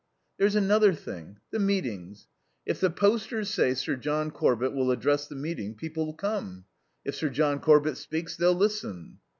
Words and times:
"There's 0.39 0.55
another 0.55 0.95
thing 0.95 1.37
the 1.51 1.59
meetings. 1.59 2.27
If 2.65 2.79
the 2.79 2.89
posters 2.89 3.51
say 3.51 3.75
Sir 3.75 3.95
John 3.95 4.31
Corbett 4.31 4.73
will 4.73 4.89
address 4.89 5.27
the 5.27 5.35
meeting 5.35 5.75
people'll 5.75 6.15
come. 6.15 6.65
If 7.05 7.13
Sir 7.13 7.29
John 7.29 7.59
Corbett 7.59 7.97
speaks 7.97 8.35
they'll 8.35 8.55
listen." 8.55 9.19